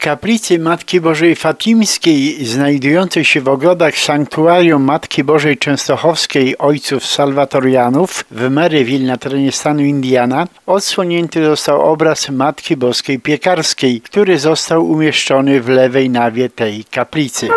kaplicy 0.00 0.58
Matki 0.58 1.00
Bożej 1.00 1.36
Fatimskiej, 1.36 2.44
znajdującej 2.44 3.24
się 3.24 3.40
w 3.40 3.48
ogrodach 3.48 3.98
sanktuarium 3.98 4.82
Matki 4.82 5.24
Bożej 5.24 5.58
Częstochowskiej 5.58 6.58
Ojców 6.58 7.06
Salwatorianów 7.06 8.24
w 8.30 8.50
Maryville 8.50 9.06
na 9.06 9.16
terenie 9.16 9.52
stanu 9.52 9.82
Indiana, 9.82 10.46
odsłonięty 10.66 11.44
został 11.44 11.80
obraz 11.80 12.28
Matki 12.28 12.76
Boskiej 12.76 13.18
Piekarskiej, 13.18 14.00
który 14.00 14.38
został 14.38 14.86
umieszczony 14.86 15.60
w 15.60 15.68
lewej 15.68 16.10
nawie 16.10 16.48
tej 16.48 16.84
kaplicy. 16.84 17.48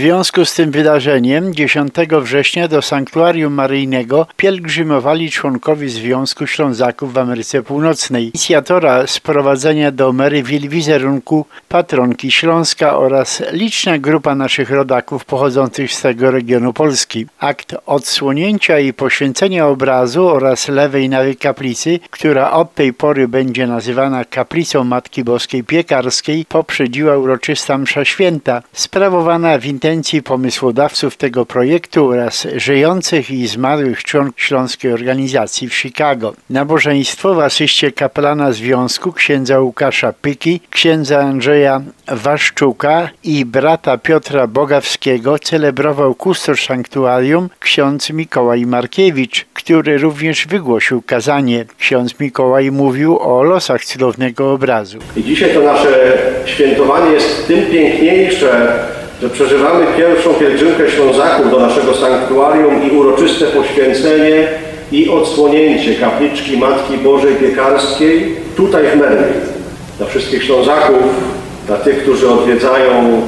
Związku 0.00 0.44
z 0.44 0.54
tym 0.54 0.70
wydarzeniem 0.70 1.54
10 1.54 1.94
września 2.22 2.68
do 2.68 2.82
Sanktuarium 2.82 3.54
Maryjnego 3.54 4.26
pielgrzymowali 4.36 5.30
członkowie 5.30 5.88
Związku 5.88 6.46
Ślązaków 6.46 7.12
w 7.12 7.18
Ameryce 7.18 7.62
Północnej, 7.62 8.24
inicjatora 8.24 9.06
sprowadzenia 9.06 9.90
do 9.90 10.12
Maryville 10.12 10.68
wizerunku 10.68 11.46
patronki 11.68 12.30
Śląska 12.30 12.96
oraz 12.96 13.42
liczna 13.52 13.98
grupa 13.98 14.34
naszych 14.34 14.70
rodaków 14.70 15.24
pochodzących 15.24 15.92
z 15.92 16.02
tego 16.02 16.30
regionu 16.30 16.72
Polski. 16.72 17.26
Akt 17.38 17.74
odsłonięcia 17.86 18.78
i 18.78 18.92
poświęcenia 18.92 19.66
obrazu 19.66 20.28
oraz 20.28 20.68
lewej 20.68 21.08
nawy 21.08 21.34
kaplicy, 21.34 22.00
która 22.10 22.50
od 22.50 22.74
tej 22.74 22.92
pory 22.92 23.28
będzie 23.28 23.66
nazywana 23.66 24.24
kaplicą 24.24 24.84
Matki 24.84 25.24
Boskiej 25.24 25.64
Piekarskiej, 25.64 26.44
poprzedziła 26.48 27.16
uroczysta 27.16 27.78
msza 27.78 28.04
święta, 28.04 28.62
sprawowana 28.72 29.58
w 29.58 29.66
intencji 29.66 29.89
pomysłodawców 30.24 31.16
tego 31.16 31.46
projektu 31.46 32.08
oraz 32.08 32.46
żyjących 32.56 33.30
i 33.30 33.46
zmarłych 33.46 34.04
członków 34.04 34.42
Śląskiej 34.42 34.92
Organizacji 34.92 35.68
w 35.68 35.74
Chicago. 35.74 36.34
Nabożeństwo 36.50 37.34
w 37.34 37.40
asyście 37.40 37.92
kapelana 37.92 38.52
związku 38.52 39.12
księdza 39.12 39.60
Łukasza 39.60 40.12
Pyki, 40.12 40.60
księdza 40.70 41.20
Andrzeja 41.20 41.80
Waszczuka 42.08 43.08
i 43.24 43.44
brata 43.44 43.98
Piotra 43.98 44.46
Bogawskiego 44.46 45.38
celebrował 45.38 46.14
kustosz 46.14 46.66
sanktuarium 46.66 47.48
ksiądz 47.60 48.10
Mikołaj 48.10 48.66
Markiewicz, 48.66 49.46
który 49.54 49.98
również 49.98 50.46
wygłosił 50.46 51.02
kazanie. 51.02 51.64
Ksiądz 51.78 52.20
Mikołaj 52.20 52.70
mówił 52.70 53.18
o 53.18 53.42
losach 53.42 53.84
cudownego 53.84 54.52
obrazu. 54.52 54.98
I 55.16 55.24
dzisiaj 55.24 55.54
to 55.54 55.60
nasze 55.60 56.18
świętowanie 56.44 57.12
jest 57.12 57.46
tym 57.48 57.66
piękniejsze, 57.66 58.78
że 59.22 59.30
przeżywamy 59.30 59.86
pierwszą 59.96 60.34
pielgrzymkę 60.34 60.90
Ślązaków 60.90 61.50
do 61.50 61.60
naszego 61.60 61.94
sanktuarium 61.94 62.82
i 62.82 62.96
uroczyste 62.96 63.46
poświęcenie 63.46 64.48
i 64.92 65.08
odsłonięcie 65.08 65.94
kapliczki 65.94 66.56
Matki 66.56 66.98
Bożej 66.98 67.34
Piekarskiej 67.34 68.36
tutaj 68.56 68.84
w 68.86 68.96
Merwil. 68.96 69.40
Dla 69.98 70.06
wszystkich 70.06 70.44
Ślązaków, 70.44 71.02
dla 71.66 71.76
tych, 71.76 72.02
którzy 72.02 72.30
odwiedzają 72.30 73.22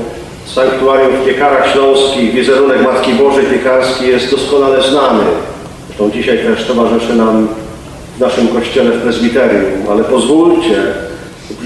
sanktuarium 0.47 1.13
w 1.17 1.27
Piekarach 1.27 1.73
Śląskich, 1.73 2.35
wizerunek 2.35 2.83
Matki 2.83 3.13
Bożej 3.13 3.45
Piekarskiej 3.45 4.09
jest 4.09 4.31
doskonale 4.31 4.83
znany. 4.83 5.25
Zresztą 5.87 6.11
dzisiaj 6.11 6.39
też 6.39 6.65
towarzyszy 6.65 7.15
nam 7.15 7.49
w 8.17 8.21
naszym 8.21 8.49
kościele 8.49 8.91
w 8.91 9.03
prezbiterium, 9.03 9.83
ale 9.91 10.05
pozwólcie, 10.05 10.77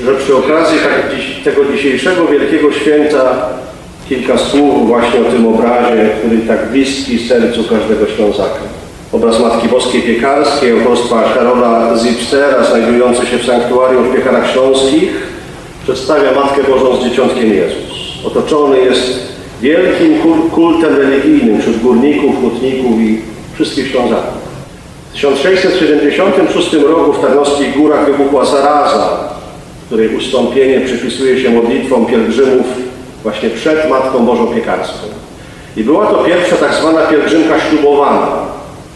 że 0.04 0.14
przy 0.14 0.36
okazji 0.36 0.78
tak, 0.78 1.10
tego 1.44 1.64
dzisiejszego 1.72 2.26
wielkiego 2.26 2.72
święta 2.72 3.48
kilka 4.08 4.38
słów 4.38 4.86
właśnie 4.86 5.20
o 5.20 5.32
tym 5.32 5.46
obrazie, 5.46 6.10
który 6.18 6.38
tak 6.38 6.70
bliski 6.70 7.28
sercu 7.28 7.64
każdego 7.64 8.06
Ślązaka. 8.16 8.60
Obraz 9.12 9.40
Matki 9.40 9.68
Boskiej 9.68 10.02
Piekarskiej 10.02 10.72
autorstwa 10.72 11.22
Karola 11.34 11.98
Zipstera, 11.98 12.64
znajdujący 12.64 13.26
się 13.26 13.38
w 13.38 13.46
sanktuarium 13.46 14.08
w 14.08 14.14
Piekarach 14.14 14.50
Śląskich, 14.52 15.10
przedstawia 15.84 16.32
Matkę 16.32 16.62
Bożą 16.62 16.96
z 16.96 17.04
Dzieciątkiem 17.04 17.52
Jezus. 17.52 18.24
Otoczony 18.24 18.80
jest 18.80 19.20
wielkim 19.62 20.18
kultem 20.54 20.96
religijnym 20.96 21.60
wśród 21.60 21.82
górników, 21.82 22.40
hutników 22.40 23.00
i 23.00 23.20
wszystkich 23.54 23.90
Ślązaków. 23.90 24.46
W 25.10 25.16
1676 25.16 26.72
roku 26.72 27.12
w 27.12 27.20
Tarnowskich 27.20 27.76
Górach 27.76 28.06
wybuchła 28.06 28.44
zaraza, 28.44 29.28
której 29.86 30.16
ustąpienie 30.16 30.80
przypisuje 30.80 31.42
się 31.42 31.50
modlitwom 31.50 32.06
pielgrzymów 32.06 32.66
właśnie 33.26 33.50
przed 33.50 33.90
Matką 33.90 34.26
Bożą 34.26 34.46
Piekarską. 34.46 35.06
I 35.76 35.84
była 35.84 36.06
to 36.06 36.14
pierwsza 36.14 36.56
tak 36.56 36.74
zwana 36.74 37.00
pielgrzymka 37.00 37.60
ślubowana. 37.60 38.28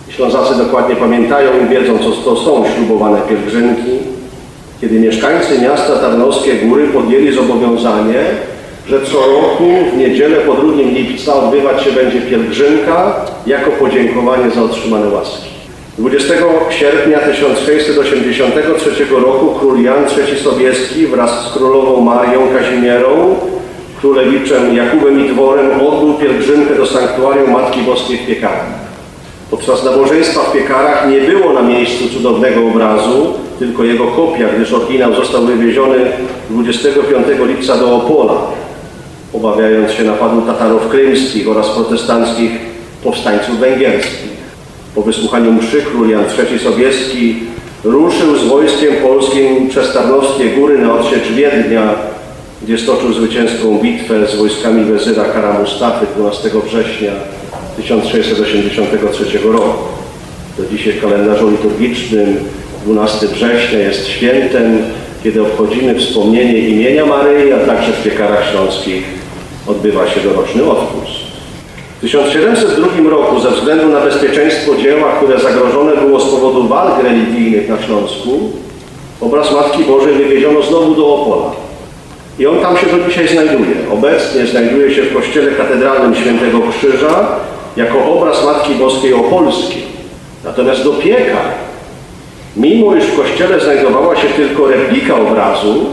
Ślązacy 0.08 0.54
dokładnie 0.54 0.96
pamiętają 0.96 1.50
i 1.64 1.68
wiedzą, 1.68 1.98
co 1.98 2.10
to 2.10 2.36
są 2.36 2.64
ślubowane 2.74 3.20
pielgrzymki, 3.28 3.98
kiedy 4.80 5.00
mieszkańcy 5.00 5.58
miasta 5.58 5.96
Tarnowskie 5.96 6.54
Góry 6.54 6.88
podjęli 6.88 7.32
zobowiązanie, 7.32 8.24
że 8.88 9.00
co 9.00 9.18
roku 9.18 9.64
w 9.92 9.96
niedzielę 9.96 10.36
po 10.36 10.54
2 10.54 10.72
lipca 10.72 11.34
odbywać 11.34 11.82
się 11.82 11.92
będzie 11.92 12.20
pielgrzymka 12.20 13.14
jako 13.46 13.70
podziękowanie 13.70 14.50
za 14.50 14.62
otrzymane 14.62 15.08
łaski. 15.08 15.50
20 15.98 16.34
sierpnia 16.70 17.18
1683 17.18 18.90
roku 19.10 19.54
król 19.60 19.82
Jan 19.82 20.04
III 20.04 20.38
Sobieski 20.38 21.06
wraz 21.06 21.46
z 21.46 21.52
królową 21.52 22.00
Marią 22.00 22.40
Kazimierą 22.58 23.36
królewiczem 24.00 24.76
Jakubem 24.76 25.26
i 25.26 25.28
Dworem 25.28 25.80
odbył 25.80 26.14
pielgrzymkę 26.14 26.74
do 26.74 26.86
sanktuarium 26.86 27.50
Matki 27.50 27.80
Boskiej 27.80 28.18
w 28.18 28.26
Piekarach. 28.26 28.66
Podczas 29.50 29.84
nabożeństwa 29.84 30.40
w 30.40 30.52
Piekarach 30.52 31.08
nie 31.10 31.20
było 31.20 31.52
na 31.52 31.62
miejscu 31.62 32.08
cudownego 32.08 32.66
obrazu, 32.66 33.34
tylko 33.58 33.84
jego 33.84 34.06
kopia, 34.06 34.48
gdyż 34.56 34.72
oryginał 34.72 35.14
został 35.14 35.46
wywieziony 35.46 35.96
25 36.50 37.26
lipca 37.46 37.76
do 37.76 37.96
Opola, 37.96 38.34
obawiając 39.32 39.92
się 39.92 40.04
napadu 40.04 40.42
Tatarów 40.42 40.88
krymskich 40.88 41.48
oraz 41.48 41.68
protestanckich 41.68 42.50
powstańców 43.04 43.58
węgierskich. 43.58 44.30
Po 44.94 45.02
wysłuchaniu 45.02 45.52
mszy 45.52 45.82
król 45.82 46.10
Jan 46.10 46.24
III 46.38 46.58
Sobieski 46.58 47.36
ruszył 47.84 48.36
z 48.36 48.44
wojskiem 48.44 48.94
polskim 48.96 49.68
przez 49.68 49.92
Tarnowskie 49.92 50.44
Góry 50.44 50.78
na 50.78 50.94
odsiecz 50.94 51.28
Wiednia, 51.28 51.94
gdzie 52.62 52.78
stoczył 52.78 53.12
zwycięską 53.12 53.78
bitwę 53.78 54.26
z 54.26 54.36
wojskami 54.36 54.84
wezyra 54.84 55.24
Kara 55.24 55.58
Mustafy 55.60 56.06
12 56.16 56.50
września 56.66 57.12
1683 57.76 59.38
roku. 59.38 59.84
Do 60.58 60.66
dzisiaj 60.66 60.92
w 60.92 61.00
kalendarzu 61.00 61.50
liturgicznym 61.50 62.36
12 62.84 63.26
września 63.26 63.78
jest 63.78 64.08
świętem, 64.08 64.78
kiedy 65.24 65.42
obchodzimy 65.42 65.94
wspomnienie 65.94 66.58
imienia 66.58 67.06
Maryi, 67.06 67.52
a 67.52 67.58
także 67.58 67.92
w 67.92 68.02
piekarach 68.02 68.50
śląskich 68.50 69.04
odbywa 69.66 70.08
się 70.08 70.20
doroczny 70.20 70.64
odpust. 70.64 71.20
W 71.98 72.00
1702 72.00 73.10
roku 73.10 73.40
ze 73.40 73.50
względu 73.50 73.88
na 73.88 74.00
bezpieczeństwo 74.00 74.76
dzieła, 74.76 75.12
które 75.12 75.40
zagrożone 75.40 75.96
było 75.96 76.20
z 76.20 76.30
powodu 76.30 76.68
walk 76.68 77.04
religijnych 77.04 77.68
na 77.68 77.82
Śląsku, 77.82 78.50
obraz 79.20 79.52
Matki 79.52 79.84
Bożej 79.84 80.14
wywieziono 80.14 80.62
znowu 80.62 80.94
do 80.94 81.14
Opola. 81.14 81.59
I 82.40 82.46
on 82.46 82.60
tam 82.60 82.76
się 82.76 82.86
do 82.86 83.08
dzisiaj 83.08 83.28
znajduje. 83.28 83.74
Obecnie 83.92 84.46
znajduje 84.46 84.94
się 84.94 85.02
w 85.02 85.14
kościele 85.14 85.52
katedralnym 85.52 86.14
Świętego 86.14 86.58
Krzyża 86.70 87.26
jako 87.76 88.04
obraz 88.04 88.44
Matki 88.44 88.74
Boskiej 88.74 89.14
Opolskiej. 89.14 89.82
Natomiast 90.44 90.84
do 90.84 90.92
piekar, 90.92 91.44
mimo 92.56 92.96
iż 92.96 93.04
w 93.04 93.16
kościele 93.16 93.60
znajdowała 93.60 94.16
się 94.16 94.28
tylko 94.28 94.68
replika 94.68 95.14
obrazu, 95.14 95.86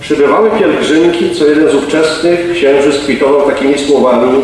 przybywały 0.00 0.50
pielgrzymki, 0.58 1.30
co 1.30 1.46
jeden 1.46 1.70
z 1.70 1.74
ówczesnych 1.74 2.52
księży 2.52 2.92
skwitował 2.92 3.42
takimi 3.42 3.78
słowami 3.78 4.42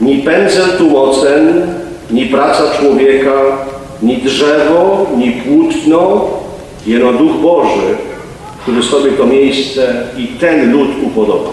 ni 0.00 0.18
pędzel 0.18 0.78
tu 0.78 0.90
mocen, 0.90 1.66
ni 2.10 2.26
praca 2.26 2.62
człowieka, 2.78 3.32
ni 4.02 4.16
drzewo, 4.16 5.06
ni 5.16 5.30
płótno, 5.30 6.30
jeno 6.86 7.12
Duch 7.12 7.32
Boży, 7.32 7.96
który 8.62 8.82
sobie 8.82 9.12
to 9.12 9.26
miejsce 9.26 10.06
i 10.18 10.26
ten 10.26 10.72
lud 10.72 10.88
upodobał. 11.02 11.52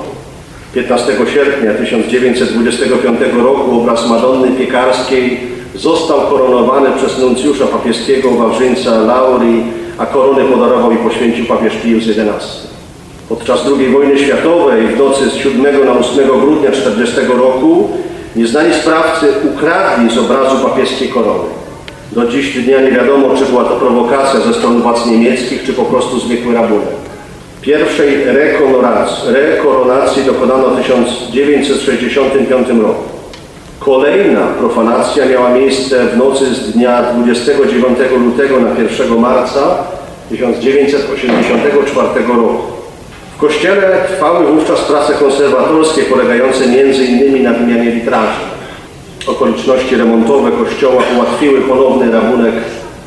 15 0.74 1.14
sierpnia 1.34 1.74
1925 1.74 3.20
roku 3.44 3.82
obraz 3.82 4.10
Madonny 4.10 4.52
Piekarskiej 4.52 5.40
został 5.76 6.22
koronowany 6.22 6.90
przez 6.98 7.20
nuncjusza 7.20 7.66
papieskiego 7.68 8.32
Wawrzyńca 8.32 9.02
Lauri, 9.02 9.64
a 9.98 10.06
koronę 10.06 10.46
podarował 10.46 10.92
i 10.92 10.98
poświęcił 10.98 11.46
papież 11.46 11.74
Pius 11.84 12.04
XI. 12.04 12.70
Podczas 13.30 13.60
II 13.66 13.90
wojny 13.90 14.20
światowej 14.20 14.88
w 14.88 14.98
nocy 14.98 15.30
z 15.30 15.36
7 15.36 15.86
na 15.86 15.92
8 15.92 16.28
grudnia 16.28 16.70
1940 16.70 17.38
roku 17.38 17.90
nieznani 18.36 18.74
sprawcy 18.74 19.28
ukradli 19.54 20.16
z 20.16 20.18
obrazu 20.18 20.66
papieskiej 20.66 21.10
korony. 21.10 21.50
Do 22.12 22.26
dziś 22.28 22.64
dnia 22.64 22.82
nie 22.82 22.92
wiadomo, 22.92 23.36
czy 23.38 23.46
była 23.46 23.64
to 23.64 23.76
prowokacja 23.76 24.40
ze 24.40 24.54
strony 24.54 24.80
władz 24.80 25.06
niemieckich, 25.06 25.64
czy 25.64 25.74
po 25.74 25.86
prostu 25.86 26.20
zwykły 26.20 26.54
rabunek. 26.54 26.99
Pierwszej 27.62 28.24
rekoronacji, 29.26 30.24
dokonano 30.26 30.70
w 30.70 30.82
1965 30.82 32.68
roku. 32.82 33.04
Kolejna 33.80 34.42
profanacja 34.42 35.26
miała 35.26 35.50
miejsce 35.50 36.06
w 36.06 36.18
nocy 36.18 36.56
z 36.56 36.72
dnia 36.72 37.04
29 37.14 37.98
lutego 38.26 38.60
na 38.60 38.70
1 38.70 39.20
marca 39.20 39.78
1984 40.30 42.28
roku. 42.28 42.58
W 43.36 43.40
kościele 43.40 43.98
trwały 44.08 44.46
wówczas 44.46 44.80
prace 44.80 45.14
konserwatorskie 45.14 46.02
polegające 46.02 46.64
m.in. 46.64 47.44
na 47.44 47.54
wymianie 47.54 47.92
witraży. 47.92 48.40
Okoliczności 49.28 49.96
remontowe 49.96 50.52
kościoła 50.52 51.04
ułatwiły 51.16 51.62
ponowny 51.62 52.12
rabunek 52.12 52.54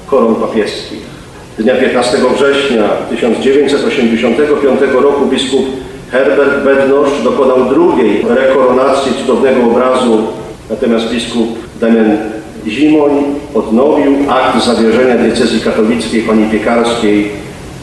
koron 0.06 0.34
papieskich. 0.34 1.11
Dnia 1.58 1.74
15 1.74 2.18
września 2.36 2.82
1985 3.10 4.80
roku 4.92 5.26
biskup 5.26 5.66
Herbert 6.10 6.64
Bednosz 6.64 7.22
dokonał 7.24 7.64
drugiej 7.68 8.24
rekoronacji 8.28 9.12
cudownego 9.20 9.64
obrazu, 9.64 10.22
natomiast 10.70 11.10
biskup 11.10 11.48
Damian 11.80 12.16
Zimoń 12.66 13.10
odnowił 13.54 14.12
akt 14.30 14.64
zawierzenia 14.64 15.16
diecezji 15.16 15.60
katolickiej 15.60 16.22
pani 16.22 16.50
Piekarskiej 16.50 17.30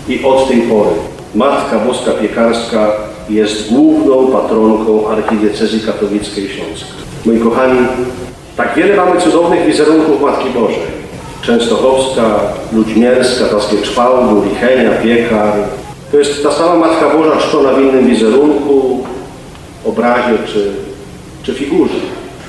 i 0.08 0.24
od 0.24 0.48
tej 0.48 0.62
pory 0.62 0.90
Matka 1.36 1.80
Boska 1.80 2.12
Piekarska 2.12 2.92
jest 3.30 3.70
główną 3.70 4.28
patronką 4.28 5.08
archidiecezji 5.08 5.80
katolickiej 5.80 6.50
Śląska. 6.50 6.94
Moi 7.26 7.40
kochani, 7.40 7.80
tak 8.58 8.76
wiele 8.76 8.96
mamy 8.96 9.22
cudownych 9.22 9.66
wizerunków 9.66 10.22
Matki 10.22 10.50
Bożej. 10.50 10.99
Częstochowska, 11.42 12.40
Ludźmierska, 12.74 13.46
Taskie 13.46 13.82
Czwałgu, 13.82 14.44
Lichenia, 14.50 14.92
Piekar. 14.92 15.54
To 16.12 16.18
jest 16.18 16.44
ta 16.44 16.52
sama 16.52 16.76
Matka 16.76 17.10
Boża 17.10 17.38
czczona 17.38 17.74
w 17.74 17.82
innym 17.82 18.08
wizerunku, 18.08 19.04
obrazie 19.86 20.38
czy, 20.48 20.72
czy 21.44 21.54
figurze. 21.54 21.94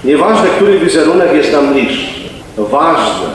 Nieważne, 0.04 0.48
który 0.56 0.78
wizerunek 0.78 1.32
jest 1.34 1.52
nam 1.52 1.72
bliższy. 1.72 2.20
Ważne, 2.58 3.26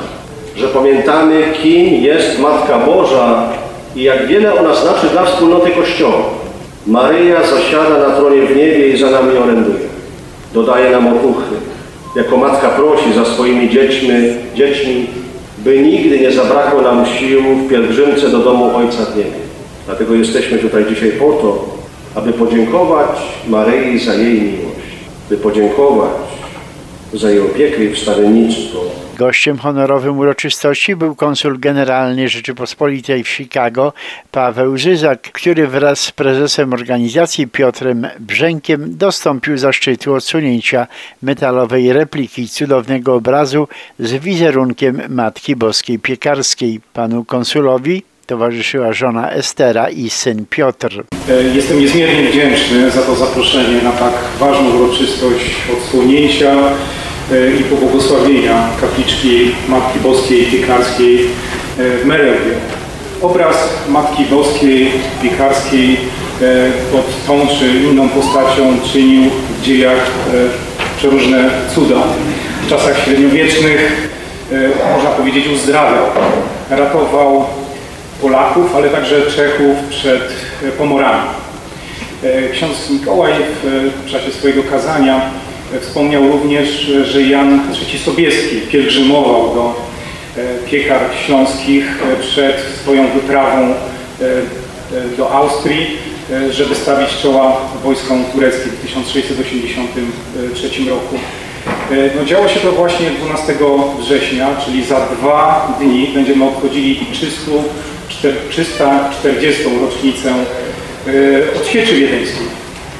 że 0.56 0.68
pamiętamy, 0.68 1.44
kim 1.64 2.04
jest 2.04 2.40
Matka 2.40 2.80
Boża 2.80 3.50
i 3.96 4.04
jak 4.04 4.28
wiele 4.28 4.60
ona 4.60 4.76
znaczy 4.76 5.08
dla 5.12 5.26
wspólnoty 5.26 5.72
Kościoła. 5.72 6.24
Maryja 6.88 7.42
zasiada 7.42 8.08
na 8.08 8.16
tronie 8.16 8.42
w 8.42 8.50
niebie 8.56 8.90
i 8.90 8.98
za 8.98 9.12
nami 9.12 9.38
oręduje. 9.38 9.86
Dodaje 10.54 10.92
nam 10.92 11.08
otuchy. 11.08 11.56
Jako 12.16 12.38
matka 12.38 12.70
prosi 12.70 13.14
za 13.14 13.26
swoimi 13.26 13.70
dziećmi, 13.70 14.10
dziećmi, 14.56 15.08
by 15.66 15.80
nigdy 15.80 16.20
nie 16.20 16.32
zabrakło 16.32 16.82
nam 16.82 17.06
sił 17.06 17.42
w 17.42 17.70
pielgrzymce 17.70 18.30
do 18.30 18.40
domu 18.40 18.76
Ojca 18.76 19.06
w 19.06 19.18
niebie. 19.18 19.46
Dlatego 19.86 20.16
jesteśmy 20.16 20.58
tutaj 20.58 20.86
dzisiaj 20.90 21.12
po 21.12 21.34
to, 21.34 21.66
aby 22.16 22.34
podziękować 22.34 23.10
Maryi 23.48 24.00
za 24.00 24.14
jej 24.14 24.42
miłość, 24.42 24.96
by 25.30 25.38
podziękować 25.38 26.12
za 27.14 27.30
jej 27.32 27.40
opiekę 27.40 27.84
i 27.84 27.94
wstawiennictwo, 27.94 28.80
Gościem 29.18 29.58
honorowym 29.58 30.20
uroczystości 30.20 30.96
był 30.96 31.16
konsul 31.16 31.60
generalny 31.60 32.30
Rzeczypospolitej 32.30 33.24
w 33.24 33.30
Chicago 33.30 33.94
Paweł 34.32 34.78
Żyzak, 34.78 35.22
który 35.22 35.68
wraz 35.68 36.00
z 36.00 36.12
prezesem 36.12 36.74
organizacji 36.74 37.48
Piotrem 37.48 38.08
Brzękiem 38.20 38.98
dostąpił 38.98 39.58
zaszczytu 39.58 40.14
odsunięcia 40.14 40.88
metalowej 41.22 41.94
repliki 41.94 42.50
cudownego 42.50 43.16
obrazu 43.16 43.68
z 44.00 44.14
wizerunkiem 44.14 45.02
Matki 45.10 45.56
Boskiej 45.56 46.00
Piekarskiej. 46.00 46.82
Panu 46.94 47.26
konsulowi 47.26 48.04
towarzyszyła 48.26 48.94
żona 48.94 49.32
Estera 49.32 49.90
i 49.90 50.10
syn 50.10 50.46
Piotr. 50.50 51.04
E, 51.30 51.44
Jestem 51.44 51.80
niezmiernie 51.80 52.30
wdzięczny 52.30 52.92
za 52.92 53.02
to 53.02 53.16
zaproszenie 53.16 53.82
na 53.82 53.92
tak 53.92 54.14
ważną 54.40 54.76
uroczystość 54.76 55.56
odsłonięcia 55.78 56.56
i 57.60 57.64
pobłogosławienia 57.64 58.70
kapliczki 58.82 59.52
Matki 59.70 60.00
Boskiej 60.00 60.46
Piekarskiej 60.46 61.20
e, 61.20 61.28
w 61.98 62.06
Merelwie. 62.06 62.54
Obraz 63.22 63.58
Matki 63.90 64.26
Boskiej 64.26 64.92
Piekarskiej 65.22 65.94
e, 65.94 66.46
pod 66.92 67.26
tą 67.28 67.48
czy 67.60 67.68
inną 67.68 68.10
postacią 68.10 68.78
czynił 68.94 69.32
w 69.60 69.62
dziejach 69.62 69.98
e, 69.98 70.98
przeróżne 70.98 71.50
cuda. 71.76 71.96
W 72.66 72.70
czasach 72.70 73.00
średniowiecznych, 73.04 74.10
e, 74.52 74.56
można 74.96 75.10
powiedzieć, 75.10 75.48
uzdrawiał, 75.48 76.06
ratował 76.70 77.46
Polaków, 78.22 78.76
ale 78.76 78.90
także 78.90 79.22
Czechów 79.22 79.78
przed 79.90 80.22
e, 80.64 80.72
pomorami. 80.72 81.30
E, 82.24 82.50
Ksiądz 82.50 82.90
Mikołaj 82.90 83.34
w 84.06 84.12
czasie 84.12 84.32
swojego 84.32 84.64
kazania 84.64 85.16
e, 85.16 85.45
wspomniał 85.82 86.32
również, 86.32 86.70
że 87.06 87.22
Jan 87.22 87.62
III 87.92 88.00
Sobieski 88.00 88.56
pielgrzymował 88.72 89.56
do 89.56 89.76
e, 90.38 90.42
piekar 90.70 91.02
śląskich 91.26 91.86
e, 91.86 92.16
przed 92.22 92.56
swoją 92.82 93.08
wyprawą 93.08 93.62
e, 93.62 93.74
do 95.18 95.32
Austrii, 95.32 95.88
żeby 96.52 96.76
stawić 96.76 97.10
czoła 97.22 97.58
wojskom 97.84 98.26
tureckim 98.26 98.72
w 98.72 98.82
1683 98.82 100.90
roku. 100.90 101.16
No, 102.16 102.26
działo 102.26 102.48
się 102.48 102.60
to 102.60 102.72
właśnie 102.72 103.12
12 103.12 103.54
września, 104.00 104.48
czyli 104.66 104.86
za 104.86 105.06
dwa 105.06 105.74
dni 105.80 106.12
będziemy 106.14 106.46
obchodzili 106.46 107.06
300, 107.14 107.52
340. 108.50 109.64
rocznicę 109.82 110.34
odsieczy 111.62 111.96
wiedeńskiej. 111.96 112.48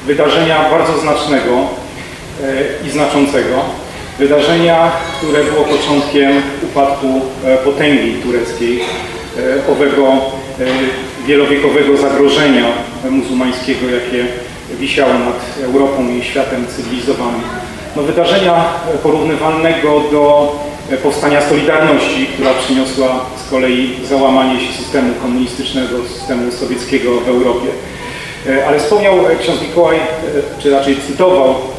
Wydarzenia 0.06 0.70
bardzo 0.70 1.00
znacznego 1.00 1.68
i 2.86 2.90
znaczącego. 2.90 3.62
Wydarzenia, 4.18 4.92
które 5.18 5.44
było 5.44 5.64
początkiem 5.64 6.32
upadku 6.62 7.06
e, 7.44 7.56
potęgi 7.56 8.12
tureckiej, 8.22 8.80
e, 8.80 9.72
owego 9.72 10.06
e, 10.08 10.16
wielowiekowego 11.26 11.96
zagrożenia 11.96 12.64
muzułmańskiego, 13.10 13.86
jakie 13.88 14.24
wisiało 14.78 15.12
nad 15.12 15.64
Europą 15.64 16.08
i 16.08 16.22
światem 16.22 16.66
cywilizowanym. 16.76 17.40
No, 17.96 18.02
wydarzenia 18.02 18.64
e, 18.94 18.98
porównywalnego 18.98 20.00
do 20.12 20.52
e, 20.90 20.96
powstania 20.96 21.40
Solidarności, 21.48 22.26
która 22.26 22.54
przyniosła 22.54 23.24
z 23.46 23.50
kolei 23.50 23.94
załamanie 24.04 24.60
się 24.60 24.72
systemu 24.72 25.14
komunistycznego, 25.14 25.96
systemu 26.18 26.52
sowieckiego 26.52 27.20
w 27.20 27.28
Europie. 27.28 27.68
E, 28.48 28.66
Ale 28.66 28.78
wspomniał 28.78 29.14
e, 29.26 29.36
ksiądz 29.36 29.62
Mikołaj, 29.62 29.96
e, 29.96 30.00
czy 30.62 30.70
raczej 30.70 30.96
cytował 30.96 31.50
e, 31.50 31.75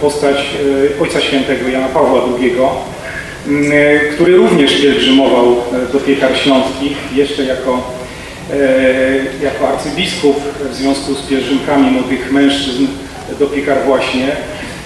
postać 0.00 0.36
e, 0.36 1.02
Ojca 1.02 1.20
Świętego 1.20 1.68
Jana 1.68 1.88
Pawła 1.88 2.22
II, 2.38 2.52
e, 3.72 3.98
który 3.98 4.36
również 4.36 4.82
pielgrzymował 4.82 5.52
e, 5.52 5.92
do 5.92 6.00
piekar 6.00 6.36
śląskich, 6.36 6.96
jeszcze 7.14 7.44
jako, 7.44 7.94
e, 8.52 9.44
jako 9.44 9.68
arcybiskup 9.68 10.36
w 10.70 10.74
związku 10.74 11.14
z 11.14 11.22
pielgrzymkami 11.22 11.90
młodych 11.90 12.32
mężczyzn 12.32 12.86
do 13.38 13.46
piekar 13.46 13.78
właśnie, 13.86 14.36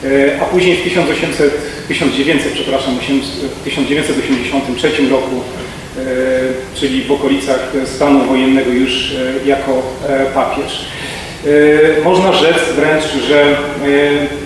E, 0.04 0.40
a 0.42 0.44
później 0.44 0.76
w 0.76 0.82
1800, 0.82 1.52
1900, 1.88 2.52
przepraszam, 2.52 2.98
1983 3.64 5.10
roku, 5.10 5.42
e, 5.98 6.00
czyli 6.74 7.04
w 7.04 7.12
okolicach 7.12 7.72
stanu 7.84 8.24
wojennego 8.24 8.70
już 8.70 9.12
e, 9.44 9.48
jako 9.48 9.82
e, 10.08 10.26
papież. 10.26 10.84
E, 12.00 12.02
Można 12.04 12.32
rzec 12.32 12.56
wręcz, 12.76 13.04
że 13.28 13.42
e, 13.42 13.56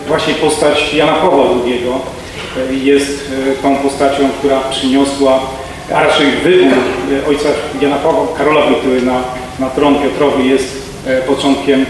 właśnie 0.07 0.35
postać 0.35 0.95
Jana 0.95 1.13
Pawła 1.13 1.45
II 1.65 1.83
e, 2.71 2.75
jest 2.75 3.31
e, 3.51 3.63
tą 3.63 3.77
postacią, 3.77 4.29
która 4.39 4.61
przyniosła, 4.61 5.41
a 5.95 6.03
raczej 6.03 6.27
wybór 6.45 6.73
e, 7.23 7.29
ojca 7.29 7.49
Jana 7.81 7.97
Pawła, 7.97 8.27
Karola 8.39 8.67
Wojtyły 8.67 9.03
na, 9.03 9.23
na 9.59 9.71
tron 9.71 9.95
Piotrowy 10.03 10.43
jest 10.43 10.83
początkiem 11.27 11.87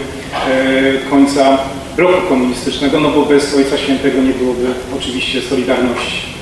końca 1.09 1.57
bloku 1.97 2.27
komunistycznego, 2.29 2.99
no 2.99 3.09
bo 3.09 3.25
bez 3.25 3.55
Ojca 3.55 3.77
Świętego 3.77 4.21
nie 4.21 4.33
byłoby 4.33 4.65
oczywiście 4.97 5.41
Solidarności. 5.41 6.33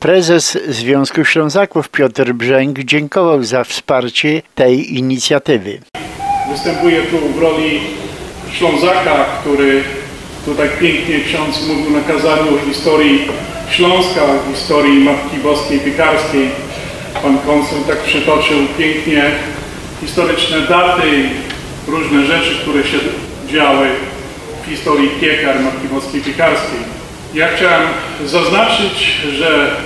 Prezes 0.00 0.58
Związku 0.68 1.24
Ślązaków 1.24 1.88
Piotr 1.88 2.32
Brzęk 2.32 2.78
dziękował 2.78 3.44
za 3.44 3.64
wsparcie 3.64 4.42
tej 4.54 4.98
inicjatywy. 4.98 5.80
Występuję 6.50 7.02
tu 7.02 7.18
w 7.18 7.38
roli 7.38 7.80
Ślązaka, 8.52 9.24
który 9.40 9.82
tutaj 10.44 10.68
pięknie 10.80 11.20
ksiądz 11.20 11.66
mówił 11.68 11.90
na 11.90 12.00
kazaniu 12.00 12.54
o 12.54 12.66
historii 12.68 13.28
Śląska, 13.70 14.22
o 14.22 14.52
historii 14.54 15.04
Matki 15.04 15.36
Boskiej 15.36 15.80
Piekarskiej. 15.80 16.48
Pan 17.22 17.38
konsul 17.38 17.78
tak 17.86 17.98
przytoczył 17.98 18.58
pięknie 18.78 19.30
historyczne 20.00 20.60
daty 20.60 21.02
i 21.86 21.90
różne 21.90 22.26
rzeczy, 22.26 22.54
które 22.62 22.84
się 22.84 22.98
działy 23.48 23.88
w 24.64 24.70
historii 24.70 25.10
piekar 25.20 25.60
Matki 25.60 25.88
Boskiej 25.88 26.20
Piekarskiej. 26.20 26.80
Ja 27.34 27.48
chciałem 27.56 27.88
zaznaczyć, 28.26 29.16
że 29.38 29.76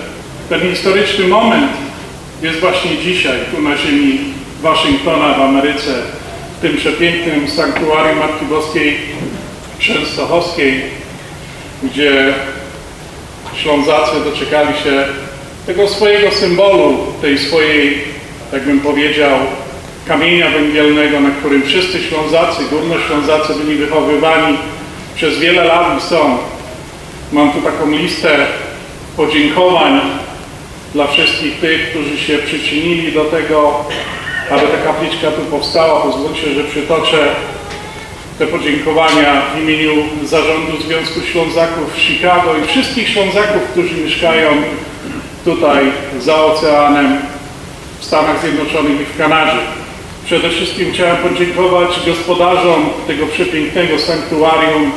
Ten 0.48 0.60
historyczny 0.60 1.28
moment 1.28 1.72
jest 2.42 2.60
właśnie 2.60 2.98
dzisiaj, 2.98 3.38
tu 3.50 3.62
na 3.62 3.76
ziemi 3.76 4.18
Waszyngtona 4.62 5.34
w 5.34 5.40
Ameryce, 5.40 5.92
w 6.58 6.62
tym 6.62 6.76
przepięknym 6.76 7.48
sanktuarium 7.48 8.18
Matki 8.18 8.44
Boskiej 8.44 8.96
Częstochowskiej, 9.86 10.82
gdzie 11.82 12.34
Ślązacy 13.62 14.12
doczekali 14.24 14.74
się 14.84 15.04
tego 15.66 15.88
swojego 15.88 16.30
symbolu, 16.30 16.98
tej 17.22 17.38
swojej, 17.38 17.98
tak 18.50 18.62
bym 18.64 18.80
powiedział, 18.80 19.38
kamienia 20.08 20.50
węgielnego, 20.50 21.20
na 21.20 21.30
którym 21.30 21.62
wszyscy 21.62 21.98
Ślązacy, 22.02 22.62
Górnoślązacy 22.70 23.54
byli 23.54 23.76
wychowywani 23.76 24.58
przez 25.14 25.38
wiele 25.38 25.64
lat 25.64 25.98
i 25.98 26.02
są. 26.02 26.38
Mam 27.32 27.52
tu 27.52 27.60
taką 27.60 27.90
listę 27.90 28.46
podziękowań 29.16 30.00
dla 30.94 31.06
wszystkich 31.06 31.60
tych, 31.60 31.90
którzy 31.90 32.18
się 32.18 32.38
przyczynili 32.38 33.12
do 33.12 33.24
tego, 33.24 33.84
aby 34.50 34.62
ta 34.62 34.92
kapliczka 34.92 35.30
tu 35.30 35.40
powstała. 35.42 36.00
Pozwólcie, 36.00 36.54
że 36.54 36.64
przytoczę 36.64 37.28
te 38.38 38.46
podziękowania 38.46 39.42
w 39.54 39.62
imieniu 39.62 39.92
Zarządu 40.24 40.82
Związku 40.86 41.20
Ślązaków 41.20 41.94
w 41.94 41.98
Chicago 41.98 42.56
i 42.56 42.66
wszystkich 42.66 43.08
Ślązaków, 43.08 43.62
którzy 43.72 43.94
mieszkają 43.94 44.50
tutaj 45.44 45.84
za 46.20 46.44
oceanem 46.44 47.18
w 48.00 48.04
Stanach 48.04 48.40
Zjednoczonych 48.40 49.00
i 49.00 49.04
w 49.04 49.18
Kanadzie. 49.18 49.58
Przede 50.24 50.50
wszystkim 50.50 50.92
chciałem 50.92 51.16
podziękować 51.16 52.00
gospodarzom 52.06 52.88
tego 53.06 53.26
przepięknego 53.26 53.98
sanktuarium, 53.98 54.92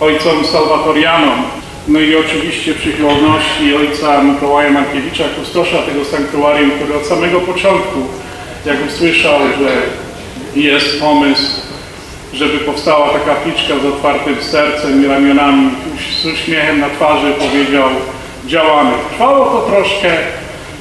ojcom 0.00 0.44
Salwatorianom, 0.44 1.42
no 1.88 2.00
i 2.00 2.16
oczywiście 2.16 2.74
przychylności 2.74 3.74
ojca 3.76 4.22
Mikołaja 4.22 4.70
Markiewicza, 4.70 5.24
kustosza 5.38 5.78
tego 5.78 6.04
sanktuarium, 6.04 6.70
który 6.70 6.94
od 6.94 7.06
samego 7.06 7.40
początku, 7.40 8.00
jak 8.66 8.76
usłyszał, 8.86 9.40
że 9.58 9.82
jest 10.60 11.00
pomysł, 11.00 11.60
żeby 12.34 12.58
powstała 12.58 13.08
ta 13.08 13.18
kapliczka 13.18 13.74
z 13.82 13.86
otwartym 13.86 14.42
sercem 14.42 15.04
i 15.04 15.06
ramionami, 15.06 15.70
z 16.22 16.26
uśmiechem 16.26 16.80
na 16.80 16.90
twarzy 16.90 17.32
powiedział, 17.32 17.88
działamy. 18.46 18.92
Trwało 19.10 19.44
to 19.44 19.60
troszkę, 19.60 20.12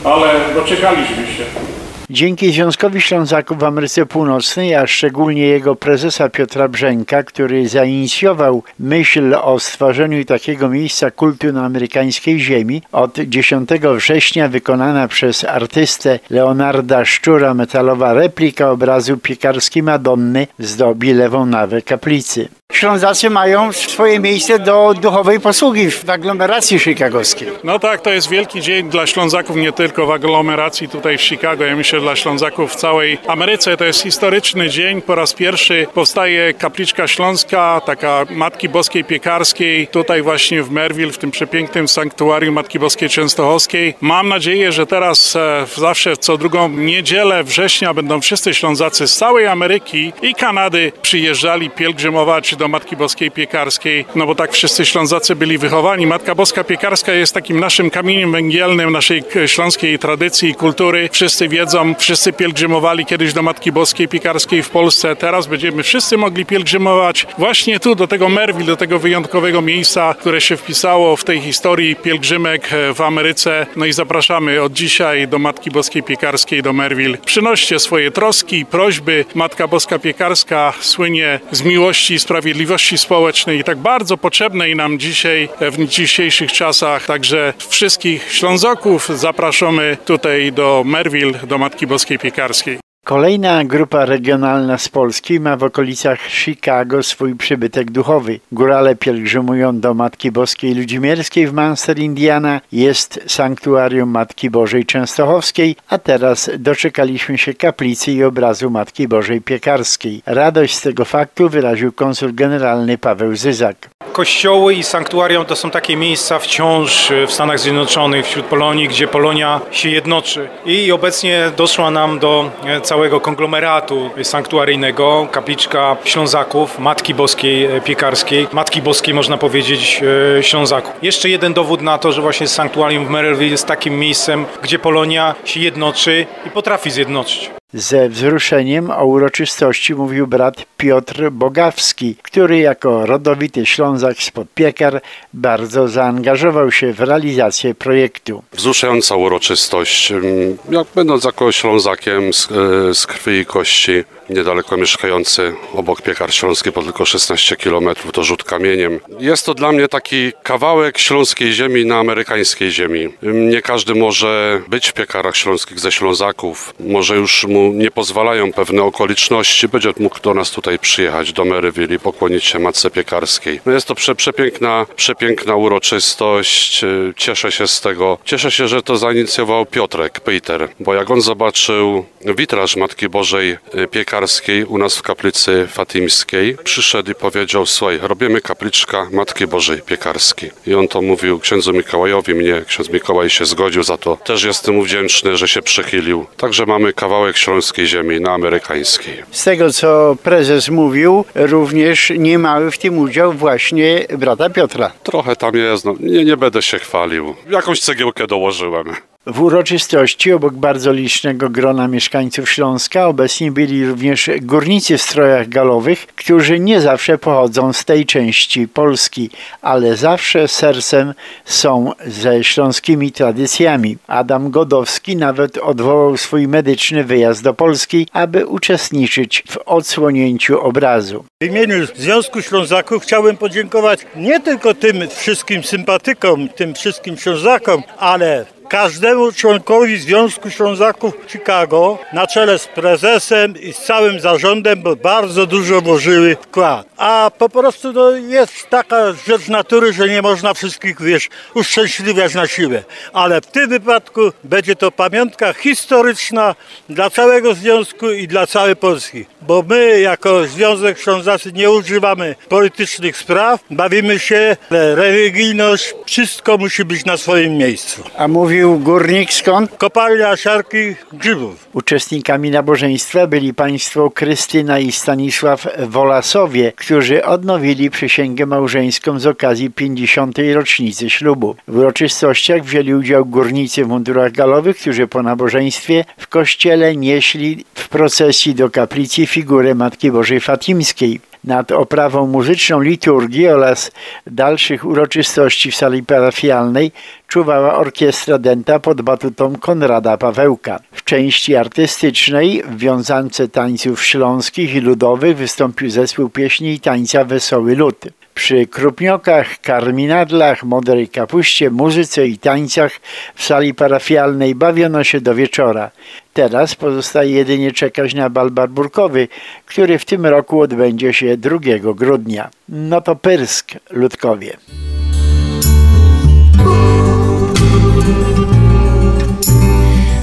ale 0.04 0.30
doczekaliśmy 0.56 1.16
się. 1.16 1.73
Dzięki 2.10 2.54
Związkowi 2.54 3.02
Ślązaków 3.02 3.60
w 3.60 3.64
Ameryce 3.64 4.06
Północnej, 4.06 4.76
a 4.76 4.88
szczególnie 4.88 5.42
jego 5.42 5.76
prezesa 5.76 6.30
Piotra 6.30 6.68
Brzęka, 6.68 7.24
który 7.24 7.68
zainicjował 7.68 8.64
myśl 8.80 9.36
o 9.42 9.60
stworzeniu 9.60 10.26
takiego 10.26 10.70
miejsca 10.70 11.12
kultu 11.12 11.54
na 11.54 11.66
amerykańskiej 11.66 12.40
ziemi, 12.40 12.82
od 12.92 13.20
10 13.20 13.70
września 13.96 14.48
wykonana 14.48 15.08
przez 15.08 15.44
artystę 15.44 16.20
Leonarda 16.30 17.06
Szczura 17.06 17.54
metalowa 17.54 18.14
replika 18.14 18.72
obrazu 18.72 19.18
piekarskiej 19.18 19.84
Madonny 19.84 20.48
zdobi 20.60 21.14
lewą 21.14 21.46
nawę 21.46 21.82
kaplicy. 21.82 22.48
Ślązacy 22.74 23.30
mają 23.30 23.74
swoje 23.74 24.20
miejsce 24.20 24.60
do 24.60 24.94
duchowej 25.02 25.40
posługi 25.40 25.92
w 25.92 26.10
aglomeracji 26.10 26.80
chicagowskiej. 26.80 27.48
No 27.64 27.80
tak, 27.80 28.02
to 28.02 28.10
jest 28.10 28.30
wielki 28.30 28.62
dzień 28.62 28.90
dla 28.90 29.08
Ślązaków, 29.08 29.56
nie 29.56 29.72
tylko 29.72 30.06
w 30.06 30.12
aglomeracji 30.12 30.90
tutaj 30.90 31.18
w 31.18 31.22
Chicago. 31.22 31.66
Ja 31.66 31.76
myślę, 31.76 32.00
dla 32.00 32.16
Ślązaków 32.16 32.72
w 32.72 32.76
całej 32.76 33.18
Ameryce. 33.28 33.78
To 33.78 33.86
jest 33.86 34.04
historyczny 34.04 34.70
dzień. 34.70 35.02
Po 35.02 35.16
raz 35.16 35.34
pierwszy 35.34 35.88
powstaje 35.94 36.54
kapliczka 36.54 37.08
śląska, 37.08 37.82
taka 37.86 38.26
Matki 38.30 38.70
Boskiej 38.70 39.04
Piekarskiej, 39.04 39.88
tutaj 39.88 40.22
właśnie 40.22 40.64
w 40.64 40.72
Merville, 40.72 41.12
w 41.12 41.18
tym 41.18 41.32
przepięknym 41.32 41.88
sanktuarium 41.88 42.56
Matki 42.56 42.80
Boskiej 42.80 43.10
Częstochowskiej. 43.10 43.96
Mam 44.02 44.30
nadzieję, 44.30 44.72
że 44.72 44.86
teraz 44.86 45.36
e, 45.36 45.66
zawsze 45.76 46.18
co 46.18 46.38
drugą 46.38 46.70
niedzielę 46.70 47.44
września 47.44 47.94
będą 47.94 48.22
wszyscy 48.22 48.54
Ślązacy 48.54 49.08
z 49.08 49.16
całej 49.16 49.48
Ameryki 49.48 50.14
i 50.22 50.36
Kanady 50.36 50.92
przyjeżdżali 51.02 51.70
pielgrzymować 51.70 52.56
do 52.56 52.63
Matki 52.68 52.96
Boskiej 52.96 53.32
Piekarskiej, 53.32 54.06
no 54.16 54.26
bo 54.26 54.36
tak 54.36 54.52
wszyscy 54.52 54.86
Ślązacy 54.86 55.36
byli 55.36 55.58
wychowani. 55.58 56.08
Matka 56.08 56.36
Boska 56.36 56.64
Piekarska 56.64 57.14
jest 57.14 57.34
takim 57.34 57.60
naszym 57.60 57.90
kamieniem 57.90 58.32
węgielnym 58.32 58.92
naszej 58.92 59.24
śląskiej 59.46 60.00
tradycji 60.00 60.50
i 60.50 60.56
kultury. 60.56 61.10
Wszyscy 61.12 61.48
wiedzą, 61.48 61.96
wszyscy 62.00 62.34
pielgrzymowali 62.34 63.06
kiedyś 63.06 63.34
do 63.34 63.44
Matki 63.44 63.72
Boskiej 63.72 64.08
Piekarskiej 64.08 64.64
w 64.64 64.70
Polsce. 64.70 65.16
Teraz 65.16 65.48
będziemy 65.48 65.84
wszyscy 65.84 66.18
mogli 66.18 66.46
pielgrzymować 66.46 67.28
właśnie 67.38 67.80
tu, 67.80 67.96
do 67.96 68.08
tego 68.08 68.30
Merville, 68.30 68.66
do 68.66 68.78
tego 68.78 69.00
wyjątkowego 69.00 69.62
miejsca, 69.62 70.16
które 70.20 70.42
się 70.42 70.58
wpisało 70.58 71.16
w 71.16 71.24
tej 71.24 71.42
historii 71.42 71.96
pielgrzymek 71.96 72.74
e, 72.74 72.94
w 72.94 73.02
Ameryce. 73.02 73.66
No 73.76 73.86
i 73.86 73.94
zapraszamy 73.94 74.62
od 74.62 74.74
dzisiaj 74.74 75.28
do 75.28 75.40
Matki 75.40 75.72
Boskiej 75.72 76.04
Piekarskiej, 76.04 76.62
do 76.62 76.74
Merville. 76.74 77.18
Przynoście 77.18 77.80
swoje 77.80 78.12
troski 78.12 78.66
prośby. 78.66 79.26
Matka 79.36 79.68
Boska 79.68 80.00
Piekarska 80.00 80.74
słynie 80.80 81.40
z 81.52 81.62
miłości 81.62 82.14
i 82.14 82.20
sprawiedliwości 82.20 82.53
społecznej 82.98 83.60
i 83.60 83.64
tak 83.64 83.78
bardzo 83.78 84.18
potrzebnej 84.18 84.76
nam 84.76 85.00
dzisiaj, 85.00 85.50
e, 85.60 85.72
w 85.72 85.88
dzisiejszych 85.88 86.52
czasach. 86.52 87.06
Także 87.06 87.54
wszystkich 87.70 88.34
Ślązoków 88.34 89.10
zapraszamy 89.10 89.98
tutaj 90.06 90.52
do 90.52 90.84
Merville, 90.86 91.40
do 91.48 91.58
Matki 91.58 91.88
Boskiej 91.88 92.20
Piekarskiej. 92.20 92.83
Kolejna 93.06 93.64
grupa 93.64 94.06
regionalna 94.06 94.78
z 94.78 94.90
Polski 94.90 95.40
ma 95.40 95.58
w 95.58 95.64
okolicach 95.64 96.20
Chicago 96.30 97.04
swój 97.04 97.36
przybytek 97.36 97.92
duchowy. 97.92 98.40
Górale 98.52 98.96
pielgrzymują 98.96 99.80
do 99.80 99.94
Matki 99.94 100.32
Boskiej 100.32 100.76
Ludzimierskiej 100.76 101.48
w 101.48 101.54
Munster, 101.54 102.00
Indiana. 102.00 102.62
Jest 102.72 103.20
sanktuarium 103.28 104.10
Matki 104.10 104.50
Bożej 104.50 104.86
Częstochowskiej, 104.86 105.76
a 105.90 105.98
teraz 105.98 106.50
doczekaliśmy 106.60 107.38
się 107.38 107.54
kaplicy 107.54 108.12
i 108.12 108.24
obrazu 108.24 108.70
Matki 108.70 109.08
Bożej 109.08 109.42
Piekarskiej. 109.42 110.22
Radość 110.26 110.76
z 110.76 110.82
tego 110.82 111.06
faktu 111.06 111.50
wyraził 111.50 111.92
konsul 111.92 112.36
generalny 112.36 112.98
Paweł 112.98 113.36
Zyzak. 113.36 113.90
Kościoły 114.14 114.74
i 114.74 114.84
sanktuarium 114.84 115.46
to 115.46 115.56
są 115.56 115.72
takie 115.72 115.98
miejsca 115.98 116.40
wciąż 116.40 117.12
w 117.28 117.32
Stanach 117.32 117.60
Zjednoczonych, 117.60 118.26
wśród 118.26 118.46
Polonii, 118.46 118.88
gdzie 118.88 119.08
Polonia 119.08 119.62
się 119.72 119.90
jednoczy. 119.90 120.50
I 120.66 120.92
obecnie 120.92 121.52
doszła 121.58 121.92
nam 121.92 122.20
do 122.20 122.52
e, 122.66 122.82
całego 122.94 123.20
konglomeratu 123.22 124.10
sanktuaryjnego 124.24 125.28
kapliczka 125.32 125.98
Ślązaków, 126.04 126.80
Matki 126.80 127.14
Boskiej 127.14 127.66
e, 127.66 127.82
Piekarskiej, 127.82 128.48
Matki 128.52 128.82
Boskiej 128.82 129.14
można 129.14 129.38
powiedzieć 129.38 130.02
e, 130.38 130.44
Ślązaków. 130.44 130.94
Jeszcze 131.02 131.30
jeden 131.30 131.54
dowód 131.54 131.82
na 131.82 131.98
to, 131.98 132.12
że 132.12 132.22
właśnie 132.22 132.48
sanktuarium 132.48 133.06
w 133.06 133.10
Merrillville 133.10 133.52
jest 133.52 133.68
takim 133.68 134.00
miejscem, 134.00 134.46
gdzie 134.64 134.80
Polonia 134.80 135.36
się 135.46 135.60
jednoczy 135.60 136.26
i 136.46 136.50
potrafi 136.50 136.92
zjednoczyć. 136.92 137.63
Ze 137.74 138.10
wzruszeniem 138.10 138.92
o 138.92 139.06
uroczystości 139.06 139.96
mówił 139.96 140.28
brat 140.28 140.66
Piotr 140.78 141.30
Bogawski, 141.32 142.16
który 142.22 142.60
jako 142.60 143.06
rodowity 143.06 143.66
Ślązak 143.66 144.18
spod 144.18 144.48
Piekar 144.56 145.02
bardzo 145.34 145.88
zaangażował 145.88 146.72
się 146.72 146.94
w 146.94 147.00
realizację 147.00 147.76
projektu. 147.76 148.44
Wzruszająca 148.52 149.16
uroczystość. 149.16 150.12
Ym, 150.12 150.58
Jak 150.70 150.88
będąc 150.96 151.24
jako 151.24 151.52
Ślązakiem 151.52 152.34
z, 152.34 152.48
e, 152.52 152.94
z 152.94 153.08
krwi 153.08 153.32
i 153.40 153.46
kości, 153.46 154.04
niedaleko 154.30 154.78
mieszkający 154.78 155.54
obok 155.74 156.02
Piekar 156.02 156.34
Śląski, 156.34 156.72
po 156.72 156.84
tylko 156.84 157.06
16 157.06 157.56
km, 157.56 157.90
to 158.14 158.24
rzut 158.24 158.44
kamieniem. 158.44 159.00
Jest 159.20 159.46
to 159.46 159.54
dla 159.54 159.72
mnie 159.72 159.88
taki 159.88 160.32
kawałek 160.44 160.98
śląskiej 160.98 161.54
ziemi 161.54 161.86
na 161.86 162.00
amerykańskiej 162.00 162.72
ziemi. 162.72 163.10
Nie 163.24 163.62
każdy 163.62 163.96
może 163.96 164.62
być 164.68 164.88
w 164.88 164.94
Piekarach 164.94 165.38
Śląskich 165.38 165.80
ze 165.80 165.92
Ślązaków. 165.92 166.74
Może 166.80 167.16
już 167.16 167.46
mu 167.46 167.74
nie 167.74 167.92
pozwalają 167.92 168.54
pewne 168.54 168.84
okoliczności. 168.84 169.68
Będzie 169.68 169.94
mógł 170.00 170.20
do 170.20 170.34
nas 170.34 170.52
tutaj 170.52 170.80
przyjechać, 170.80 171.34
do 171.34 171.46
Maryville 171.46 171.96
i 171.96 172.00
pokłonić 172.00 172.44
się 172.44 172.60
Matce 172.60 172.90
Piekarskiej. 172.90 173.60
No 173.66 173.72
jest 173.72 173.88
to 173.88 173.96
prze, 173.96 174.16
przepiękna, 174.16 174.86
przepiękna 174.96 175.56
uroczystość. 175.56 176.86
Cieszę 177.18 177.52
się 177.52 177.68
z 177.68 177.82
tego. 177.82 178.18
Cieszę 178.26 178.52
się, 178.52 178.68
że 178.68 178.82
to 178.82 178.98
zainicjował 178.98 179.66
Piotrek, 179.66 180.20
Peter, 180.20 180.70
bo 180.80 180.94
jak 180.94 181.12
on 181.12 181.22
zobaczył 181.22 182.06
witraż 182.26 182.76
Matki 182.76 183.10
Bożej 183.10 183.58
y, 183.76 183.88
Piekarskiej 184.14 184.66
u 184.66 184.78
nas 184.78 184.98
w 184.98 185.02
kaplicy 185.02 185.68
fatimskiej, 185.68 186.58
przyszedł 186.64 187.12
i 187.12 187.16
powiedział, 187.16 187.66
słuchaj, 187.66 188.00
robimy 188.02 188.42
kapliczka 188.42 189.08
Matki 189.12 189.48
Bożej 189.48 189.82
Piekarskiej. 189.82 190.52
I 190.68 190.76
on 190.76 190.88
to 190.88 191.02
mówił 191.02 191.40
księdzu 191.40 191.74
Mikołajowi, 191.74 192.34
mnie 192.34 192.62
ksiądz 192.68 192.90
Mikołaj 192.90 193.30
się 193.30 193.46
zgodził 193.46 193.84
za 193.84 193.98
to. 193.98 194.18
Też 194.18 194.44
jestem 194.44 194.76
mu 194.76 194.84
wdzięczny, 194.84 195.38
że 195.38 195.48
się 195.48 195.62
przychylił. 195.62 196.26
Także 196.38 196.66
mamy 196.66 196.94
kawałek 196.94 197.38
śląskiej 197.38 197.88
ziemi 197.88 198.22
na 198.22 198.32
amerykańskiej. 198.32 199.24
Z 199.32 199.44
tego, 199.44 199.72
co 199.72 200.16
prezes 200.24 200.70
mówił, 200.70 201.26
również 201.36 202.12
niemały 202.18 202.72
w 202.72 202.78
tym 202.78 202.98
udział 202.98 203.34
właśnie 203.34 204.06
brata 204.18 204.50
Piotra. 204.50 204.92
Trochę 205.04 205.36
tam 205.36 205.56
jest, 205.56 205.86
no, 205.86 205.96
nie, 206.00 206.26
nie 206.26 206.38
będę 206.38 206.62
się 206.62 206.80
chwalił. 206.80 207.36
Jakąś 207.50 207.80
cegiełkę 207.80 208.28
dołożyłem. 208.28 208.96
W 209.26 209.42
uroczystości 209.42 210.32
obok 210.32 210.54
bardzo 210.54 210.92
licznego 210.92 211.50
grona 211.50 211.88
mieszkańców 211.88 212.50
Śląska 212.50 213.08
obecni 213.08 213.52
byli 213.52 213.86
również 213.86 214.30
górnicy 214.42 214.98
w 214.98 215.02
strojach 215.02 215.50
galowych, 215.50 216.08
którzy 216.08 216.60
nie 216.60 216.82
zawsze 216.82 217.18
pochodzą 217.18 217.74
z 217.74 217.86
tej 217.86 218.06
części 218.06 218.68
Polski, 218.68 219.30
ale 219.62 219.98
zawsze 219.98 220.48
sercem 220.48 221.14
są 221.46 221.92
ze 222.06 222.44
śląskimi 222.44 223.12
tradycjami. 223.12 223.98
Adam 224.08 224.52
Godowski 224.52 225.16
nawet 225.16 225.58
odwołał 225.58 226.18
swój 226.18 226.48
medyczny 226.48 227.04
wyjazd 227.04 227.44
do 227.44 227.54
Polski, 227.54 228.08
aby 228.14 228.46
uczestniczyć 228.46 229.44
w 229.50 229.58
odsłonięciu 229.58 230.62
obrazu. 230.62 231.26
W 231.42 231.46
imieniu 231.46 231.86
Związku 231.96 232.42
Ślązaków 232.42 233.04
chciałbym 233.04 233.38
podziękować 233.38 234.00
nie 234.16 234.40
tylko 234.40 234.74
tym 234.74 235.10
wszystkim 235.10 235.64
sympatykom, 235.64 236.50
tym 236.50 236.74
wszystkim 236.74 237.18
Ślązakom, 237.18 237.84
ale 237.98 238.46
każdemu 238.74 239.32
członkowi 239.32 239.98
Związku 239.98 240.50
Ślązaków 240.50 241.14
Chicago 241.28 241.98
na 242.14 242.28
czele 242.28 242.60
z 242.60 242.68
prezesem 242.68 243.62
i 243.62 243.74
z 243.74 243.78
całym 243.78 244.20
zarządem, 244.20 244.82
bo 244.82 244.96
bardzo 244.96 245.46
dużo 245.46 245.82
włożyły 245.82 246.38
wkład. 246.42 246.88
A 246.98 247.32
po 247.38 247.50
prostu 247.50 247.94
no, 247.94 248.12
jest 248.12 248.70
taka 248.70 249.14
rzecz 249.28 249.48
natury, 249.48 249.94
że 249.94 250.10
nie 250.10 250.22
można 250.22 250.54
wszystkich, 250.54 251.02
wiesz, 251.02 251.30
uszczęśliwiać 251.54 252.36
na 252.36 252.48
siłę. 252.48 252.84
Ale 253.14 253.42
w 253.42 253.46
tym 253.46 253.70
wypadku 253.70 254.22
będzie 254.44 254.76
to 254.76 254.92
pamiątka 254.92 255.54
historyczna 255.54 256.56
dla 256.90 257.10
całego 257.10 257.54
związku 257.54 258.12
i 258.12 258.28
dla 258.28 258.48
całej 258.48 258.76
Polski. 258.76 259.26
Bo 259.42 259.64
my 259.70 260.00
jako 260.00 260.48
Związek 260.48 261.00
Ślązacy 261.00 261.52
nie 261.52 261.72
używamy 261.72 262.36
politycznych 262.50 263.18
spraw, 263.18 263.64
bawimy 263.72 264.20
się, 264.20 264.58
religijność, 264.70 265.94
wszystko 266.06 266.58
musi 266.58 266.86
być 266.86 267.06
na 267.06 267.18
swoim 267.18 267.58
miejscu. 267.58 268.04
A 268.18 268.28
mówił 268.28 268.63
górnik 268.70 269.34
skąd? 269.34 269.78
Kopalnia 269.78 270.38
siarki 270.38 270.96
grzybów. 271.14 271.68
Uczestnikami 271.74 272.52
nabożeństwa 272.52 273.28
byli 273.28 273.54
państwo 273.54 274.12
Krystyna 274.12 274.80
i 274.80 274.92
Stanisław 274.92 275.68
Wolasowie, 275.80 276.72
którzy 276.76 277.26
odnowili 277.26 277.90
przysięgę 277.90 278.46
małżeńską 278.46 279.20
z 279.20 279.28
okazji 279.28 279.72
50. 279.72 280.38
rocznicy 280.54 281.10
ślubu. 281.10 281.56
W 281.68 281.78
uroczystościach 281.78 282.64
wzięli 282.64 282.94
udział 282.94 283.26
górnicy 283.26 283.86
w 283.86 283.88
mundurach 283.88 284.32
galowych, 284.32 284.78
którzy 284.78 285.08
po 285.08 285.24
nabożeństwie 285.24 286.06
w 286.18 286.28
kościele 286.28 286.96
nieśli 286.96 287.66
w 287.76 287.90
procesji 287.90 288.56
do 288.56 288.70
kaplicy 288.70 289.28
figurę 289.28 289.76
Matki 289.76 290.12
Bożej 290.12 290.40
Fatimskiej. 290.40 291.33
Nad 291.44 291.72
oprawą 291.72 292.28
muzyczną 292.28 292.82
liturgii 292.82 293.48
oraz 293.48 293.92
dalszych 294.28 294.86
uroczystości 294.86 295.72
w 295.72 295.76
sali 295.76 296.04
parafialnej 296.04 296.92
czuwała 297.28 297.76
orkiestra 297.76 298.38
dęta 298.38 298.80
pod 298.80 299.02
batutą 299.02 299.56
Konrada 299.56 300.18
Pawełka. 300.18 300.80
W 300.92 301.04
części 301.04 301.56
artystycznej 301.56 302.64
w 302.64 302.78
wiązance 302.78 303.48
tańców 303.48 304.06
śląskich 304.06 304.76
i 304.76 304.80
ludowych 304.80 305.38
wystąpił 305.38 305.90
zespół 305.90 306.30
pieśni 306.30 306.74
i 306.74 306.80
tańca 306.80 307.26
Wesoły 307.26 307.76
Lud. 307.76 308.06
Przy 308.34 308.68
krupniokach, 308.68 309.62
karminadlach, 309.62 310.64
modrej 310.64 311.08
kapuście, 311.08 311.70
muzyce 311.70 312.28
i 312.28 312.38
tańcach 312.38 312.92
w 313.36 313.44
sali 313.44 313.74
parafialnej 313.74 314.56
bawiono 314.56 315.04
się 315.04 315.22
do 315.22 315.36
wieczora. 315.36 315.92
Teraz 316.34 316.76
pozostaje 316.76 317.32
jedynie 317.32 317.72
czekać 317.72 318.14
na 318.14 318.30
bal 318.30 318.52
barburkowy, 318.52 319.28
który 319.66 320.00
w 320.00 320.06
tym 320.06 320.26
roku 320.26 320.62
odbędzie 320.62 321.14
się 321.14 321.38
2 321.38 321.58
grudnia. 321.96 322.50
No 322.70 323.02
to 323.02 323.16
Pyrsk, 323.16 323.72
Ludkowie. 323.90 324.58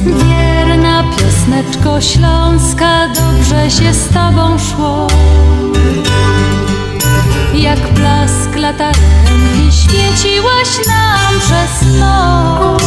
Wierna 0.01 1.05
piosneczko 1.19 2.01
śląska, 2.01 3.09
dobrze 3.09 3.71
się 3.71 3.93
z 3.93 4.09
tobą 4.09 4.59
szło. 4.59 5.07
Jak 7.61 7.95
blask 7.95 8.57
latarenki 8.57 9.73
świeciłaś 9.73 10.87
nam 10.89 11.41
przez 11.41 11.99
noc. 11.99 12.83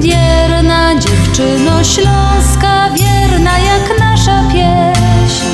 Wierna 0.00 0.94
dziewczyno 0.94 1.84
śląska, 1.84 2.90
wierna 2.90 3.58
jak 3.58 3.98
nasza 4.00 4.42
pieśń. 4.52 5.44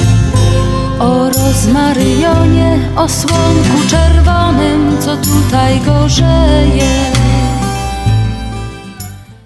O 0.98 1.30
rozmaryjonie, 1.30 2.78
o 2.96 3.08
słonku 3.08 3.88
czerwonym, 3.90 4.96
co 5.00 5.16
tutaj 5.16 5.80
gorzeje. 5.80 7.12